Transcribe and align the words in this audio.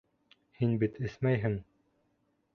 Һин 0.61 0.73
бит 0.85 0.97
эсмәйһең. 1.11 1.61